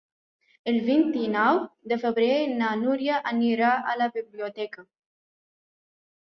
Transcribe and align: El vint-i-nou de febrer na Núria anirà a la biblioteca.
El 0.71 0.77
vint-i-nou 0.87 1.59
de 1.91 1.99
febrer 2.05 2.39
na 2.55 2.71
Núria 2.85 3.21
anirà 3.35 3.77
a 3.93 3.97
la 4.03 4.11
biblioteca. 4.19 4.89